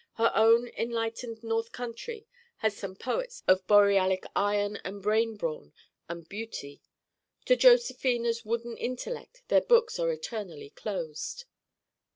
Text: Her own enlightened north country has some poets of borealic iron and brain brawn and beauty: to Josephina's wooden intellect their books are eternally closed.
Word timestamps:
Her 0.15 0.31
own 0.33 0.67
enlightened 0.69 1.43
north 1.43 1.71
country 1.71 2.25
has 2.57 2.75
some 2.75 2.95
poets 2.95 3.43
of 3.47 3.67
borealic 3.67 4.23
iron 4.35 4.77
and 4.77 4.99
brain 4.99 5.37
brawn 5.37 5.73
and 6.09 6.27
beauty: 6.27 6.81
to 7.45 7.55
Josephina's 7.55 8.43
wooden 8.43 8.75
intellect 8.77 9.43
their 9.49 9.61
books 9.61 9.99
are 9.99 10.11
eternally 10.11 10.71
closed. 10.71 11.45